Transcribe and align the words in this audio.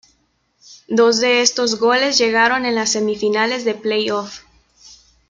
Dos 0.87 1.19
de 1.19 1.41
estos 1.43 1.77
goles 1.79 2.17
llegaron 2.17 2.65
en 2.65 2.73
las 2.73 2.89
semifinales 2.89 3.65
de 3.65 3.75
play-off. 3.75 4.39